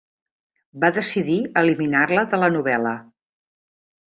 Va 0.83 0.89
decidir 0.95 1.35
eliminar-la 1.63 2.25
de 2.35 2.41
la 2.45 2.51
novel·la. 2.59 2.95